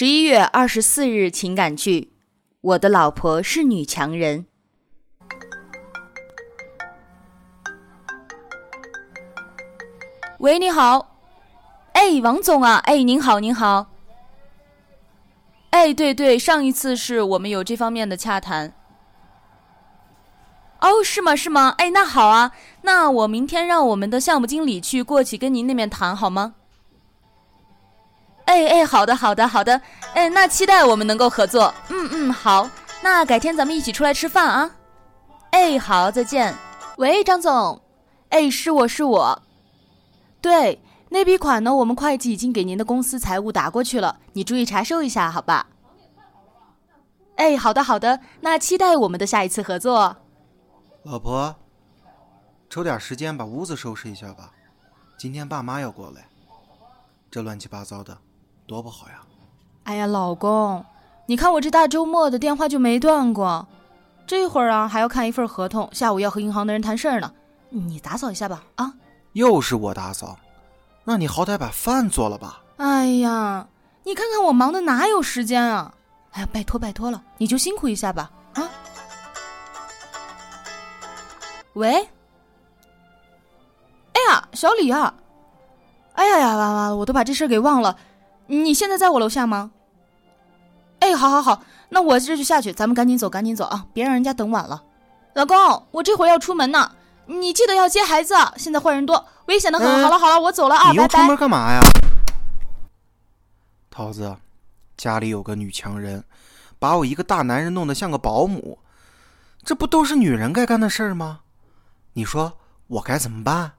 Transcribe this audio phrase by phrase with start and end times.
[0.00, 2.02] 十一月二十四日情感剧
[2.60, 4.46] 《我的老婆是女强人》。
[10.38, 11.16] 喂，你好，
[11.94, 13.88] 哎，王总啊，哎，您好，您好。
[15.70, 18.72] 哎，对对，上一次是我们有这方面的洽谈。
[20.80, 21.34] 哦，是吗？
[21.34, 21.74] 是吗？
[21.76, 22.52] 哎，那好啊，
[22.82, 26.54] 那我明天让我们的项目经理去过去跟您那边谈好吗？
[28.58, 29.80] 哎哎，好的好的好的，
[30.14, 31.72] 哎，那期待我们能够合作。
[31.90, 32.68] 嗯嗯，好，
[33.00, 34.68] 那改天咱们一起出来吃饭啊。
[35.52, 36.52] 哎，好，再见。
[36.96, 37.80] 喂，张总，
[38.30, 39.42] 哎，是我是我。
[40.40, 45.68] 对，那笔款呢，我们会计已经给您的公司财务打过去了，你注意查收一下，好吧？
[47.36, 50.16] 哎，好的好的，那期待我们的下一次合作。
[51.04, 51.54] 老婆，
[52.68, 54.50] 抽点时间把屋子收拾一下吧，
[55.16, 56.26] 今天爸妈要过来，
[57.30, 58.18] 这乱七八糟的。
[58.68, 59.14] 多不好呀！
[59.84, 60.84] 哎呀，老公，
[61.24, 63.66] 你看我这大周末的电话就没断过，
[64.26, 67.32] 这会儿啊还要看一份合同，下午要和银行的人谈事儿呢。
[67.70, 68.92] 你打扫一下吧，啊！
[69.32, 70.36] 又是我打扫，
[71.04, 72.60] 那你好歹把饭做了吧。
[72.76, 73.66] 哎呀，
[74.04, 75.94] 你看看我忙的哪有时间啊！
[76.32, 78.68] 哎呀，拜托拜托了，你就辛苦一下吧，啊！
[81.72, 81.90] 喂，
[84.12, 85.14] 哎呀，小李啊！
[86.12, 87.96] 哎呀呀，完完了，我都把这事给忘了。
[88.48, 89.70] 你现在在我楼下吗？
[91.00, 94.82] 哎，好，好，好，那我这就下去，咱们赶紧走，赶紧走啊，别让人家等晚了。
[95.34, 96.90] 老公，我这会儿要出门呢，
[97.26, 98.34] 你记得要接孩子。
[98.56, 100.02] 现在坏人多，危险的很。
[100.02, 101.80] 好了，好了，我走了啊，你又出门干嘛呀？
[103.90, 104.36] 桃子，
[104.96, 106.24] 家里有个女强人，
[106.78, 108.78] 把我一个大男人弄得像个保姆，
[109.62, 111.40] 这不都是女人该干的事儿吗？
[112.14, 112.54] 你说
[112.86, 113.72] 我该怎么办？